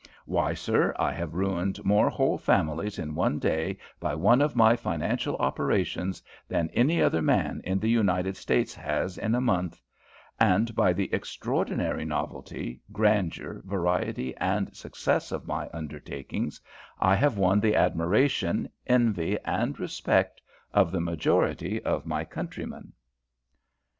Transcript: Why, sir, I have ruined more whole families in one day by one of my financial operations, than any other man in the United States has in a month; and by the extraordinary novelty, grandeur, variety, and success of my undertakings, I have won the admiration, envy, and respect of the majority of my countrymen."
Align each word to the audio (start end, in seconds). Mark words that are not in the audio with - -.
Why, 0.25 0.55
sir, 0.55 0.95
I 0.97 1.11
have 1.11 1.35
ruined 1.35 1.79
more 1.85 2.09
whole 2.09 2.39
families 2.39 2.97
in 2.97 3.13
one 3.13 3.37
day 3.37 3.77
by 3.99 4.15
one 4.15 4.41
of 4.41 4.55
my 4.55 4.75
financial 4.75 5.35
operations, 5.35 6.23
than 6.47 6.71
any 6.71 6.99
other 6.99 7.21
man 7.21 7.61
in 7.63 7.77
the 7.77 7.87
United 7.87 8.35
States 8.35 8.73
has 8.73 9.19
in 9.19 9.35
a 9.35 9.39
month; 9.39 9.79
and 10.39 10.73
by 10.73 10.91
the 10.91 11.13
extraordinary 11.13 12.03
novelty, 12.03 12.81
grandeur, 12.91 13.61
variety, 13.63 14.35
and 14.37 14.75
success 14.75 15.31
of 15.31 15.45
my 15.45 15.69
undertakings, 15.71 16.59
I 16.99 17.13
have 17.13 17.37
won 17.37 17.59
the 17.59 17.75
admiration, 17.75 18.69
envy, 18.87 19.37
and 19.45 19.79
respect 19.79 20.41
of 20.73 20.91
the 20.91 20.99
majority 20.99 21.79
of 21.83 22.07
my 22.07 22.25
countrymen." 22.25 22.93